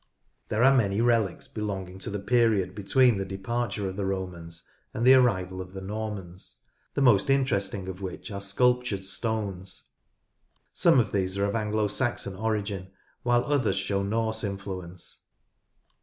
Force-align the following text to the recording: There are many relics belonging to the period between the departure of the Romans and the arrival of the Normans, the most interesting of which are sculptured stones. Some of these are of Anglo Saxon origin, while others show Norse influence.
There 0.49 0.63
are 0.63 0.75
many 0.75 0.99
relics 0.99 1.47
belonging 1.47 1.99
to 1.99 2.09
the 2.09 2.17
period 2.17 2.73
between 2.73 3.19
the 3.19 3.23
departure 3.23 3.87
of 3.87 3.97
the 3.97 4.05
Romans 4.07 4.67
and 4.95 5.05
the 5.05 5.13
arrival 5.13 5.61
of 5.61 5.73
the 5.73 5.81
Normans, 5.81 6.63
the 6.95 7.03
most 7.03 7.29
interesting 7.29 7.87
of 7.87 8.01
which 8.01 8.31
are 8.31 8.41
sculptured 8.41 9.03
stones. 9.03 9.89
Some 10.73 10.99
of 10.99 11.11
these 11.11 11.37
are 11.37 11.45
of 11.45 11.53
Anglo 11.55 11.87
Saxon 11.87 12.35
origin, 12.35 12.89
while 13.21 13.45
others 13.45 13.75
show 13.77 14.01
Norse 14.01 14.43
influence. 14.43 15.27